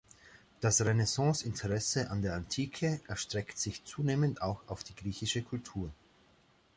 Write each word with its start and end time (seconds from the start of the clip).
Das 0.61 0.83
Renaissance-Interesse 0.83 2.09
an 2.09 2.23
der 2.23 2.33
Antike 2.33 2.99
erstreckt 3.07 3.59
sich 3.59 3.85
zunehmend 3.85 4.41
auch 4.41 4.67
auf 4.67 4.83
die 4.83 4.95
griechische 4.95 5.43
Kultur. 5.43 5.91